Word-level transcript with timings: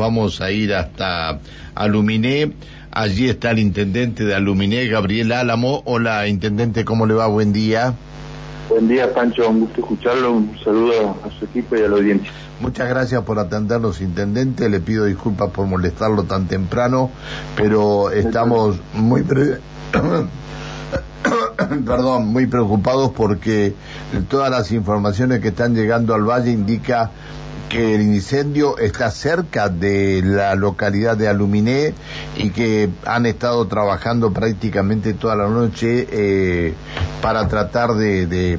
vamos 0.00 0.40
a 0.40 0.50
ir 0.50 0.74
hasta 0.74 1.38
Aluminé. 1.74 2.52
Allí 2.90 3.28
está 3.28 3.52
el 3.52 3.60
intendente 3.60 4.24
de 4.24 4.34
Aluminé, 4.34 4.86
Gabriel 4.88 5.30
Álamo. 5.30 5.82
Hola, 5.84 6.26
intendente, 6.26 6.84
¿cómo 6.84 7.06
le 7.06 7.14
va? 7.14 7.28
Buen 7.28 7.52
día. 7.52 7.94
Buen 8.68 8.88
día, 8.88 9.12
Pancho. 9.14 9.48
Un 9.48 9.60
gusto 9.60 9.80
escucharlo. 9.80 10.32
Un 10.32 10.58
saludo 10.64 11.16
a 11.24 11.30
su 11.38 11.44
equipo 11.44 11.76
y 11.76 11.82
a 11.82 11.88
la 11.88 11.96
audiencia. 11.96 12.32
Muchas 12.60 12.88
gracias 12.88 13.22
por 13.22 13.38
atendernos, 13.38 14.00
intendente. 14.00 14.68
Le 14.68 14.80
pido 14.80 15.04
disculpas 15.04 15.50
por 15.50 15.66
molestarlo 15.66 16.24
tan 16.24 16.46
temprano, 16.46 17.10
pero 17.56 18.10
estamos 18.10 18.76
muy 18.94 19.22
perdón, 21.84 22.26
muy 22.26 22.46
preocupados 22.46 23.10
porque 23.10 23.74
todas 24.28 24.50
las 24.50 24.72
informaciones 24.72 25.40
que 25.40 25.48
están 25.48 25.74
llegando 25.74 26.14
al 26.14 26.22
valle 26.22 26.50
indica 26.50 27.10
que 27.70 27.94
el 27.94 28.02
incendio 28.02 28.76
está 28.78 29.10
cerca 29.12 29.68
de 29.68 30.22
la 30.24 30.56
localidad 30.56 31.16
de 31.16 31.28
Aluminé 31.28 31.94
y 32.36 32.50
que 32.50 32.90
han 33.06 33.26
estado 33.26 33.66
trabajando 33.68 34.32
prácticamente 34.32 35.14
toda 35.14 35.36
la 35.36 35.48
noche 35.48 36.06
eh, 36.10 36.74
para 37.22 37.46
tratar 37.46 37.94
de, 37.94 38.26
de, 38.26 38.58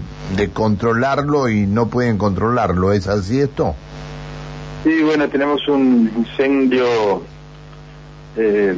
controlarlo 0.53 1.49
y 1.49 1.67
no 1.67 1.87
pueden 1.87 2.17
controlarlo. 2.17 2.93
¿Es 2.93 3.07
así 3.07 3.41
esto? 3.41 3.75
Sí, 4.85 5.03
bueno, 5.03 5.27
tenemos 5.27 5.67
un 5.67 6.09
incendio 6.17 7.21
eh, 8.37 8.73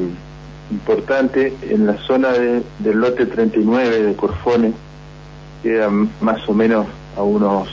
importante 0.70 1.54
en 1.62 1.86
la 1.86 1.96
zona 1.98 2.32
del 2.32 2.96
lote 2.98 3.26
39 3.26 4.02
de 4.02 4.16
Corfone, 4.16 4.72
queda 5.62 5.88
más 6.20 6.48
o 6.48 6.54
menos 6.54 6.86
a 7.16 7.22
unos 7.22 7.68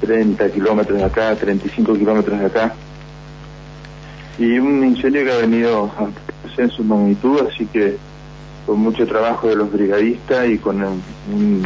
30 0.00 0.50
kilómetros 0.50 0.98
de 0.98 1.04
acá, 1.04 1.34
35 1.34 1.94
kilómetros 1.94 2.38
de 2.38 2.46
acá, 2.46 2.74
y 4.38 4.58
un 4.58 4.84
incendio 4.84 5.24
que 5.24 5.32
ha 5.32 5.38
venido 5.38 5.90
en 6.56 6.70
su 6.70 6.84
magnitud, 6.84 7.40
así 7.48 7.66
que 7.66 7.96
con 8.66 8.80
mucho 8.80 9.06
trabajo 9.06 9.48
de 9.48 9.56
los 9.56 9.72
brigadistas 9.72 10.48
y 10.48 10.58
con 10.58 10.82
un 10.82 11.62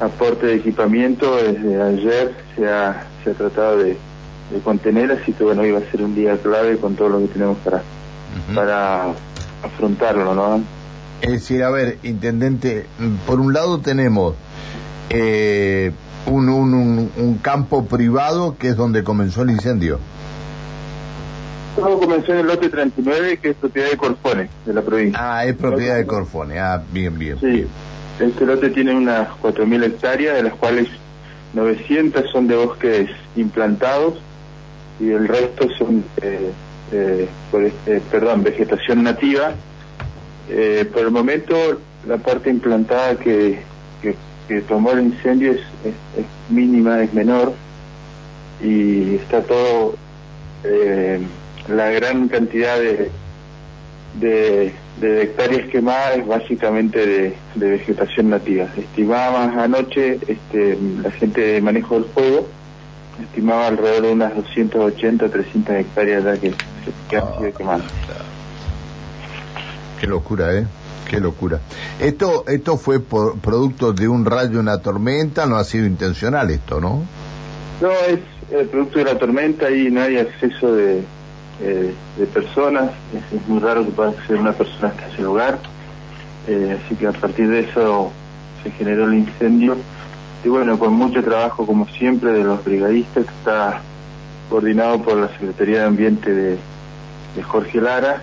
aporte 0.00 0.46
de 0.46 0.54
equipamiento 0.56 1.36
desde 1.36 1.80
ayer 1.80 2.34
se 2.56 2.68
ha, 2.68 3.06
se 3.22 3.30
ha 3.30 3.34
tratado 3.34 3.78
de, 3.78 3.96
contener, 4.62 5.10
así 5.10 5.32
que 5.32 5.42
bueno, 5.42 5.64
iba 5.64 5.78
a 5.78 5.90
ser 5.90 6.02
un 6.02 6.14
día 6.14 6.36
clave 6.36 6.76
con 6.76 6.94
todo 6.94 7.08
lo 7.08 7.18
que 7.20 7.28
tenemos 7.28 7.56
para, 7.58 7.82
para 8.54 9.06
afrontarlo, 9.62 10.32
¿no? 10.34 10.62
Es 11.22 11.32
decir, 11.32 11.64
a 11.64 11.70
ver, 11.70 11.98
intendente, 12.02 12.86
por 13.26 13.40
un 13.40 13.52
lado 13.52 13.78
tenemos 13.78 14.34
eh, 15.14 15.92
un, 16.26 16.48
un, 16.48 17.10
un, 17.16 17.38
campo 17.38 17.84
privado 17.86 18.56
que 18.58 18.68
es 18.68 18.76
donde 18.76 19.04
comenzó 19.04 19.42
el 19.42 19.50
incendio. 19.50 19.98
Todo 21.76 21.98
comenzó 21.98 22.32
en 22.32 22.38
el 22.38 22.46
lote 22.46 22.68
39, 22.68 23.38
que 23.38 23.50
es 23.50 23.56
propiedad 23.56 23.90
de 23.90 23.96
Corfone, 23.96 24.48
de 24.64 24.72
la 24.72 24.82
provincia. 24.82 25.18
Ah, 25.20 25.44
es 25.44 25.56
propiedad 25.56 25.96
de 25.96 26.06
Corfone, 26.06 26.58
ah, 26.58 26.82
bien, 26.92 27.18
bien. 27.18 27.38
Sí, 27.40 27.66
este 28.20 28.46
lote 28.46 28.70
tiene 28.70 28.94
unas 28.94 29.28
4.000 29.42 29.84
hectáreas, 29.84 30.36
de 30.36 30.42
las 30.44 30.54
cuales 30.54 30.88
900 31.52 32.30
son 32.30 32.46
de 32.46 32.56
bosques 32.56 33.10
implantados 33.36 34.14
y 35.00 35.10
el 35.10 35.26
resto 35.26 35.68
son, 35.76 36.04
eh, 36.22 36.50
eh, 36.92 37.28
eh 37.86 38.00
perdón, 38.10 38.42
vegetación 38.42 39.02
nativa. 39.02 39.52
Eh, 40.48 40.88
por 40.92 41.02
el 41.02 41.10
momento, 41.10 41.56
la 42.06 42.18
parte 42.18 42.50
implantada 42.50 43.16
que, 43.16 43.60
que 44.02 44.14
que 44.48 44.60
tomó 44.62 44.92
el 44.92 45.06
incendio 45.06 45.52
es, 45.52 45.60
mínima, 46.48 47.02
es 47.02 47.12
menor 47.14 47.54
y 48.62 49.16
está 49.16 49.42
todo, 49.42 49.94
eh, 50.64 51.20
la 51.68 51.90
gran 51.90 52.28
cantidad 52.28 52.78
de, 52.78 53.10
de, 54.20 55.22
hectáreas 55.22 55.68
quemadas 55.68 56.18
es 56.18 56.26
básicamente 56.26 57.06
de, 57.06 57.34
vegetación 57.56 58.30
nativa. 58.30 58.68
Estimaba 58.76 59.44
anoche 59.44 60.18
este, 60.26 60.78
la 61.02 61.10
gente 61.10 61.40
de 61.40 61.60
manejo 61.60 61.94
del 61.96 62.04
fuego, 62.06 62.48
estimaba 63.22 63.68
alrededor 63.68 64.02
de 64.02 64.12
unas 64.12 64.34
280, 64.34 65.28
300 65.28 65.74
hectáreas 65.76 66.24
ya 66.24 66.36
que 66.38 67.16
han 67.16 67.38
sido 67.38 67.52
quemadas. 67.54 67.92
Qué 70.04 70.10
locura, 70.10 70.54
¿eh? 70.54 70.66
Qué 71.08 71.18
locura. 71.18 71.60
Esto, 71.98 72.44
esto 72.46 72.76
fue 72.76 73.00
por, 73.00 73.38
producto 73.38 73.94
de 73.94 74.06
un 74.06 74.26
rayo, 74.26 74.60
una 74.60 74.76
tormenta, 74.76 75.46
no 75.46 75.56
ha 75.56 75.64
sido 75.64 75.86
intencional 75.86 76.50
esto, 76.50 76.78
¿no? 76.78 77.04
No, 77.80 77.90
es 78.06 78.18
el 78.50 78.68
producto 78.68 78.98
de 78.98 79.04
la 79.06 79.18
tormenta 79.18 79.70
y 79.70 79.90
no 79.90 80.02
hay 80.02 80.18
acceso 80.18 80.74
de, 80.74 81.02
eh, 81.62 81.94
personas. 82.34 82.90
Es, 83.32 83.48
muy 83.48 83.60
raro 83.60 83.82
que 83.86 83.92
pueda 83.92 84.12
ser 84.26 84.36
una 84.36 84.52
persona 84.52 84.88
hasta 84.88 85.08
ese 85.08 85.22
lugar. 85.22 85.58
Eh, 86.48 86.78
así 86.84 86.96
que 86.96 87.06
a 87.06 87.12
partir 87.12 87.48
de 87.48 87.60
eso 87.60 88.12
se 88.62 88.72
generó 88.72 89.06
el 89.06 89.14
incendio. 89.14 89.74
Y 90.44 90.50
bueno, 90.50 90.78
con 90.78 90.92
mucho 90.92 91.24
trabajo, 91.24 91.64
como 91.64 91.88
siempre, 91.88 92.32
de 92.32 92.44
los 92.44 92.62
brigadistas, 92.62 93.24
que 93.24 93.32
está 93.32 93.80
coordinado 94.50 95.00
por 95.00 95.16
la 95.16 95.28
Secretaría 95.28 95.78
de 95.78 95.84
Ambiente 95.86 96.30
de 96.34 96.58
Jorge 97.42 97.80
Lara. 97.80 98.22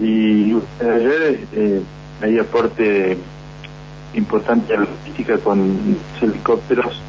Y 0.00 0.54
ayer 0.80 1.40
eh, 1.52 1.82
hay 2.22 2.38
aporte 2.38 3.16
importante 4.14 4.74
a 4.74 4.80
la 4.80 4.86
logística 4.86 5.38
con 5.38 5.96
helicópteros 6.20 7.00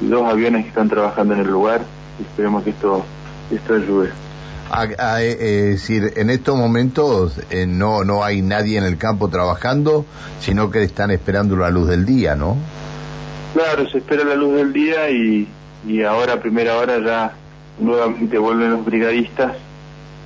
y 0.00 0.06
dos 0.06 0.28
aviones 0.28 0.62
que 0.62 0.68
están 0.68 0.88
trabajando 0.88 1.34
en 1.34 1.40
el 1.40 1.48
lugar 1.48 1.82
esperemos 2.22 2.64
que 2.64 2.70
esto, 2.70 3.04
esto 3.50 3.74
ayude. 3.74 4.10
Eh, 5.20 5.36
es 5.40 5.80
decir, 5.80 6.14
en 6.16 6.30
estos 6.30 6.56
momentos 6.56 7.40
eh, 7.50 7.66
no, 7.66 8.04
no 8.04 8.24
hay 8.24 8.40
nadie 8.40 8.78
en 8.78 8.84
el 8.84 8.96
campo 8.96 9.28
trabajando, 9.28 10.06
sino 10.40 10.70
que 10.70 10.82
están 10.82 11.10
esperando 11.10 11.56
la 11.56 11.70
luz 11.70 11.88
del 11.88 12.06
día, 12.06 12.36
¿no? 12.36 12.56
Claro, 13.52 13.88
se 13.90 13.98
espera 13.98 14.24
la 14.24 14.34
luz 14.34 14.56
del 14.56 14.72
día 14.72 15.10
y, 15.10 15.46
y 15.86 16.02
ahora, 16.02 16.34
a 16.34 16.40
primera 16.40 16.78
hora, 16.78 16.98
ya 17.04 17.32
nuevamente 17.78 18.38
vuelven 18.38 18.70
los 18.70 18.84
brigadistas 18.84 19.52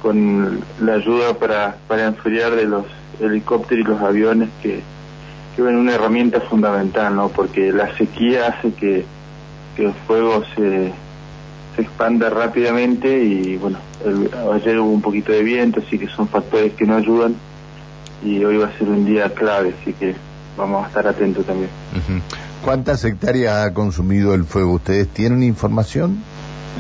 con 0.03 0.61
la 0.81 0.95
ayuda 0.95 1.35
para, 1.35 1.77
para 1.89 2.07
enfriar 2.07 2.55
de 2.55 2.65
los 2.65 2.85
helicópteros 3.21 3.87
y 3.87 3.89
los 3.89 4.01
aviones 4.01 4.49
que, 4.63 4.81
que 5.55 5.63
ven 5.63 5.77
una 5.77 5.95
herramienta 5.95 6.41
fundamental, 6.41 7.15
¿no? 7.17 7.29
Porque 7.29 7.73
la 7.73 7.97
sequía 7.97 8.49
hace 8.49 8.73
que, 8.73 9.05
el 9.79 9.93
fuego 10.07 10.43
se, 10.55 10.91
se 11.75 11.83
expanda 11.83 12.31
rápidamente 12.31 13.23
y 13.23 13.59
bueno, 13.59 13.79
ayer 14.55 14.79
hubo 14.79 14.91
un 14.91 15.03
poquito 15.03 15.33
de 15.33 15.43
viento, 15.43 15.83
así 15.87 15.99
que 15.99 16.09
son 16.09 16.29
factores 16.29 16.73
que 16.73 16.87
no 16.87 16.97
ayudan 16.97 17.35
y 18.25 18.43
hoy 18.43 18.57
va 18.57 18.69
a 18.69 18.79
ser 18.79 18.89
un 18.89 19.05
día 19.05 19.29
clave, 19.35 19.75
así 19.79 19.93
que 19.93 20.15
vamos 20.57 20.83
a 20.83 20.89
estar 20.89 21.07
atentos 21.07 21.45
también. 21.45 21.69
¿Cuántas 22.65 23.05
hectáreas 23.05 23.67
ha 23.67 23.75
consumido 23.75 24.35
el 24.35 24.45
fuego? 24.45 24.73
¿Ustedes 24.75 25.09
tienen 25.09 25.43
información? 25.43 26.23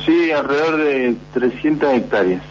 Sí, 0.04 0.30
alrededor 0.30 0.78
de 0.78 1.16
300 1.34 1.94
hectáreas. 1.94 2.42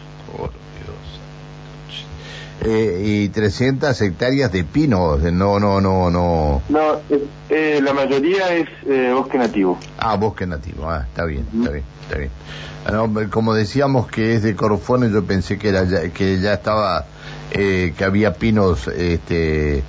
Eh, 2.68 3.02
y 3.06 3.30
300 3.30 4.02
hectáreas 4.02 4.52
de 4.52 4.64
pinos. 4.64 5.22
No, 5.22 5.60
no, 5.60 5.82
no, 5.82 6.10
no. 6.10 6.62
No, 6.70 6.94
eh, 7.10 7.24
eh, 7.50 7.80
la 7.84 7.94
mayoría 7.94 8.56
es 8.56 8.68
bosque 9.14 9.38
nativo. 9.38 9.78
Ah, 10.00 10.16
bosque 10.16 10.48
nativo. 10.48 10.90
Ah, 10.90 11.06
está 11.08 11.26
bien, 11.26 11.46
está 11.54 11.70
bien, 11.70 11.84
está 12.04 12.18
bien. 12.18 13.30
Como 13.30 13.54
decíamos 13.54 14.08
que 14.08 14.36
es 14.36 14.44
de 14.44 14.56
Corfones, 14.56 15.12
yo 15.12 15.24
pensé 15.26 15.58
que 15.58 15.70
era 15.70 15.84
ya, 15.84 16.10
que 16.10 16.40
ya 16.40 16.54
estaba, 16.54 17.06
que 17.52 18.04
había 18.04 18.34
pinos 18.34 18.88
este, 18.88 19.84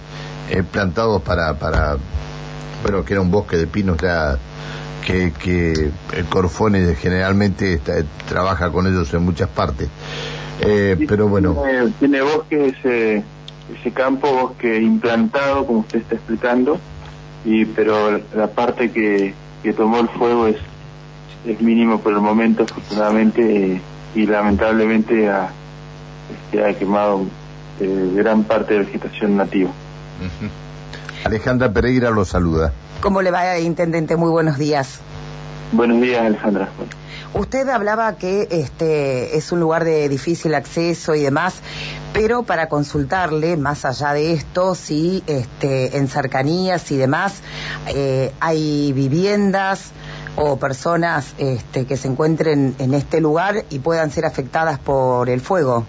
plantados 0.70 1.22
para, 1.22 1.54
para, 1.58 1.96
bueno, 2.82 3.04
que 3.04 3.12
era 3.12 3.20
un 3.20 3.30
bosque 3.30 3.56
de 3.56 3.66
pinos 3.66 3.98
ya 3.98 4.38
que, 5.06 5.32
que 5.32 5.90
el 6.14 6.24
Corfones 6.26 6.98
generalmente 6.98 7.80
trabaja 8.28 8.70
con 8.70 8.86
ellos 8.86 9.12
en 9.14 9.22
muchas 9.22 9.48
partes. 9.48 9.88
Eh, 10.61 11.05
pero 11.08 11.29
bueno. 11.29 11.56
Tiene, 11.99 12.23
bosque 12.23 12.69
ese, 12.69 13.23
ese 13.79 13.91
campo, 13.93 14.32
bosque 14.32 14.81
implantado, 14.81 15.67
como 15.67 15.81
usted 15.81 16.00
está 16.00 16.14
explicando, 16.14 16.79
y 17.44 17.64
pero 17.64 18.20
la 18.35 18.49
parte 18.49 18.91
que, 18.91 19.35
que 19.62 19.73
tomó 19.73 20.00
el 20.00 20.08
fuego 20.08 20.47
es, 20.47 20.56
es 21.47 21.61
mínimo 21.61 22.00
por 22.00 22.12
el 22.12 22.20
momento, 22.20 22.64
afortunadamente, 22.64 23.81
y 24.14 24.26
lamentablemente 24.26 25.29
ha, 25.29 25.50
este, 26.32 26.64
ha 26.64 26.75
quemado 26.75 27.26
eh, 27.81 28.12
gran 28.14 28.44
parte 28.44 28.75
de 28.75 28.81
vegetación 28.81 29.37
nativa. 29.37 29.70
Alejandra 31.25 31.73
Pereira 31.73 32.11
lo 32.11 32.25
saluda. 32.25 32.73
¿Cómo 33.00 33.20
le 33.20 33.31
va, 33.31 33.59
intendente? 33.59 34.17
Muy 34.17 34.31
buenos 34.31 34.59
días. 34.59 35.00
Buenos 35.73 36.00
días, 36.00 36.23
Alejandra. 36.23 36.69
Usted 37.38 37.69
hablaba 37.69 38.17
que 38.17 38.49
este 38.50 39.37
es 39.37 39.53
un 39.53 39.61
lugar 39.61 39.85
de 39.85 40.09
difícil 40.09 40.55
acceso 40.55 41.15
y 41.15 41.21
demás, 41.21 41.61
pero 42.15 42.44
para 42.44 42.71
consultarle, 42.71 43.59
más 43.59 43.85
allá 43.85 44.15
de 44.15 44.33
esto, 44.33 44.75
si 44.75 45.23
este, 45.27 45.99
en 45.99 46.09
cercanías 46.09 46.91
y 46.91 46.97
demás 46.97 47.43
eh, 47.94 48.33
hay 48.41 48.91
viviendas 48.94 49.93
o 50.37 50.59
personas 50.59 51.35
este, 51.37 51.85
que 51.85 51.99
se 51.99 52.09
encuentren 52.09 52.75
en 52.79 52.94
este 52.94 53.21
lugar 53.21 53.67
y 53.69 53.81
puedan 53.81 54.11
ser 54.11 54.25
afectadas 54.25 54.79
por 54.79 55.29
el 55.29 55.43
fuego? 55.43 55.85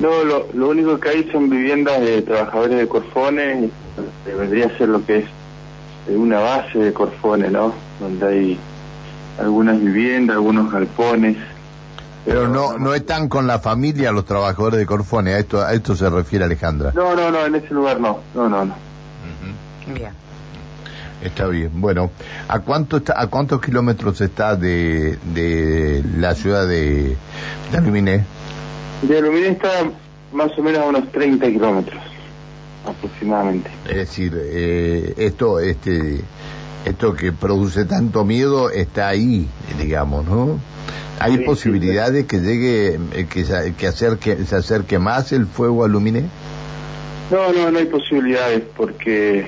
No, 0.00 0.24
lo, 0.24 0.48
lo 0.54 0.70
único 0.70 0.98
que 0.98 1.10
hay 1.10 1.30
son 1.30 1.50
viviendas 1.50 2.00
de 2.00 2.22
trabajadores 2.22 2.78
de 2.78 2.88
Corfone, 2.88 3.68
vendría 4.24 4.66
a 4.66 4.78
ser 4.78 4.88
lo 4.88 5.04
que 5.04 5.18
es 5.18 5.24
eh, 6.08 6.16
una 6.16 6.40
base 6.40 6.78
de 6.78 6.92
Corfone, 6.94 7.50
¿no? 7.50 7.74
Donde 8.00 8.26
hay 8.26 8.58
algunas 9.38 9.80
viviendas, 9.80 10.36
algunos 10.36 10.70
galpones. 10.72 11.36
Pero 12.24 12.46
no 12.46 12.78
no 12.78 12.94
están 12.94 13.28
con 13.28 13.46
la 13.46 13.58
familia 13.58 14.12
los 14.12 14.24
trabajadores 14.24 14.78
de 14.78 14.86
Corfone, 14.86 15.32
a 15.32 15.38
esto 15.38 15.60
a 15.60 15.72
esto 15.72 15.96
se 15.96 16.08
refiere 16.08 16.44
Alejandra. 16.44 16.92
No, 16.94 17.16
no, 17.16 17.30
no, 17.30 17.44
en 17.46 17.56
ese 17.56 17.74
lugar 17.74 18.00
no, 18.00 18.20
no, 18.34 18.48
no, 18.48 18.64
no. 18.64 18.74
Bien. 19.92 20.12
Está 21.22 21.46
bien. 21.46 21.70
Bueno, 21.74 22.10
¿a 22.48 22.60
cuánto 22.60 22.98
está, 22.98 23.20
a 23.20 23.28
cuántos 23.28 23.60
kilómetros 23.60 24.20
está 24.20 24.56
de, 24.56 25.18
de 25.34 26.04
la 26.16 26.34
ciudad 26.34 26.66
de, 26.66 27.16
de 27.70 27.78
Aluminé? 27.78 28.24
De 29.02 29.18
Aluminé 29.18 29.48
está 29.48 29.68
más 30.32 30.56
o 30.58 30.62
menos 30.62 30.80
a 30.82 30.86
unos 30.86 31.10
30 31.12 31.46
kilómetros 31.46 32.00
aproximadamente. 32.86 33.70
Es 33.88 33.96
decir, 33.96 34.32
eh, 34.36 35.14
esto 35.16 35.60
este 35.60 36.20
esto 36.84 37.14
que 37.14 37.32
produce 37.32 37.84
tanto 37.84 38.24
miedo 38.24 38.70
está 38.70 39.08
ahí, 39.08 39.46
digamos, 39.78 40.24
¿no? 40.26 40.58
¿Hay 41.20 41.36
Sí, 41.36 41.44
posibilidades 41.44 42.26
que 42.26 42.38
llegue, 42.40 42.98
eh, 43.12 43.26
que, 43.30 43.44
se, 43.44 43.74
que 43.74 43.86
acerque, 43.86 44.44
se 44.44 44.56
acerque 44.56 44.98
más 44.98 45.32
el 45.32 45.46
fuego 45.46 45.84
a 45.84 45.88
Luminé? 45.88 46.24
No, 47.30 47.52
no, 47.52 47.70
no 47.70 47.78
hay 47.78 47.86
posibilidades 47.86 48.62
porque 48.76 49.46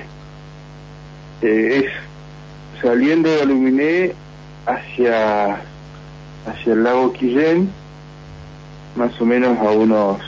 eh, 1.41 1.83
es 1.83 2.81
saliendo 2.81 3.29
de 3.29 3.41
Aluminé 3.41 4.13
hacia, 4.65 5.55
hacia 6.45 6.73
el 6.73 6.83
lago 6.83 7.11
Quillén, 7.13 7.69
más 8.95 9.19
o 9.19 9.25
menos 9.25 9.57
a 9.59 9.71
unos 9.71 10.19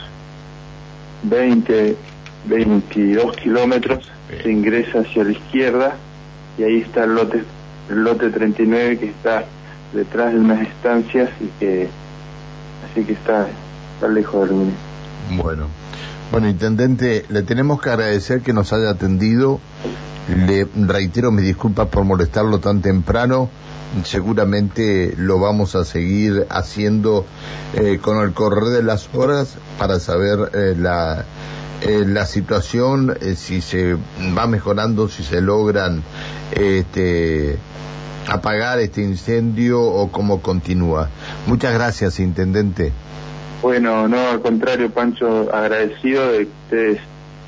20, 1.22 1.96
22 2.44 3.36
kilómetros, 3.36 4.10
se 4.42 4.50
ingresa 4.50 5.00
hacia 5.00 5.24
la 5.24 5.32
izquierda 5.32 5.96
y 6.58 6.64
ahí 6.64 6.78
está 6.80 7.04
el 7.04 7.14
lote, 7.14 7.44
el 7.88 8.02
lote 8.02 8.30
39 8.30 8.98
que 8.98 9.06
está 9.06 9.44
detrás 9.92 10.32
de 10.32 10.40
unas 10.40 10.66
estancias 10.66 11.30
y 11.40 11.46
que 11.58 11.88
así 12.90 13.04
que 13.04 13.12
está, 13.12 13.46
está 13.94 14.08
lejos 14.08 14.40
de 14.40 14.46
Aluminé. 14.46 14.72
Bueno, 15.36 15.68
bueno, 16.30 16.48
intendente, 16.48 17.24
le 17.28 17.42
tenemos 17.42 17.80
que 17.80 17.90
agradecer 17.90 18.42
que 18.42 18.52
nos 18.52 18.72
haya 18.72 18.90
atendido. 18.90 19.60
Le 20.28 20.66
reitero 20.86 21.30
mis 21.30 21.44
disculpas 21.44 21.88
por 21.88 22.04
molestarlo 22.04 22.58
tan 22.58 22.82
temprano. 22.82 23.48
Seguramente 24.04 25.14
lo 25.16 25.38
vamos 25.38 25.74
a 25.74 25.86
seguir 25.86 26.46
haciendo 26.50 27.24
eh, 27.72 27.98
con 28.02 28.22
el 28.22 28.34
correr 28.34 28.64
de 28.64 28.82
las 28.82 29.08
horas 29.14 29.56
para 29.78 29.98
saber 29.98 30.50
eh, 30.52 30.74
la, 30.78 31.24
eh, 31.82 32.04
la 32.06 32.26
situación, 32.26 33.16
eh, 33.20 33.34
si 33.36 33.60
se 33.60 33.96
va 34.36 34.46
mejorando, 34.46 35.08
si 35.08 35.22
se 35.22 35.40
logran 35.40 36.02
este, 36.52 37.56
apagar 38.26 38.80
este 38.80 39.02
incendio 39.02 39.80
o 39.80 40.10
cómo 40.10 40.42
continúa. 40.42 41.08
Muchas 41.46 41.74
gracias, 41.74 42.18
intendente. 42.20 42.92
Bueno, 43.62 44.08
no, 44.08 44.28
al 44.28 44.40
contrario, 44.40 44.90
Pancho, 44.90 45.54
agradecido 45.54 46.32
de 46.32 46.38
que 46.38 46.52
ustedes 46.64 47.00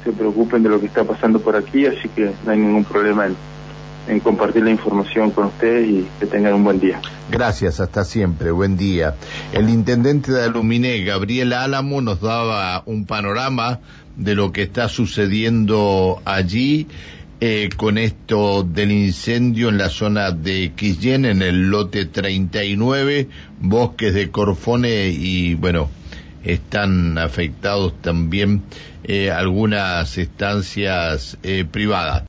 se 0.04 0.12
preocupen 0.12 0.62
de 0.62 0.68
lo 0.68 0.80
que 0.80 0.86
está 0.86 1.04
pasando 1.04 1.40
por 1.40 1.56
aquí, 1.56 1.86
así 1.86 2.08
que 2.08 2.32
no 2.44 2.50
hay 2.50 2.58
ningún 2.58 2.84
problema 2.84 3.26
en, 3.26 3.36
en 4.08 4.20
compartir 4.20 4.64
la 4.64 4.70
información 4.70 5.30
con 5.30 5.46
ustedes 5.46 5.88
y 5.88 6.08
que 6.18 6.26
tengan 6.26 6.54
un 6.54 6.64
buen 6.64 6.80
día. 6.80 7.00
Gracias, 7.30 7.78
hasta 7.80 8.04
siempre, 8.04 8.50
buen 8.50 8.76
día. 8.76 9.14
El 9.52 9.68
intendente 9.68 10.32
de 10.32 10.44
Aluminé, 10.44 11.04
Gabriel 11.04 11.52
Álamo, 11.52 12.00
nos 12.00 12.20
daba 12.20 12.82
un 12.86 13.06
panorama 13.06 13.78
de 14.16 14.34
lo 14.34 14.52
que 14.52 14.62
está 14.62 14.88
sucediendo 14.88 16.20
allí 16.24 16.86
eh, 17.42 17.70
con 17.74 17.96
esto 17.96 18.64
del 18.64 18.92
incendio 18.92 19.70
en 19.70 19.78
la 19.78 19.88
zona 19.88 20.30
de 20.30 20.72
Quillén, 20.76 21.24
en 21.24 21.40
el 21.40 21.70
lote 21.70 22.04
39, 22.04 23.28
bosques 23.60 24.12
de 24.12 24.30
Corfone 24.30 25.08
y 25.08 25.54
bueno, 25.54 25.88
están 26.44 27.16
afectados 27.16 27.94
también 28.02 28.62
eh, 29.04 29.30
algunas 29.30 30.18
estancias 30.18 31.38
eh, 31.42 31.64
privadas. 31.64 32.18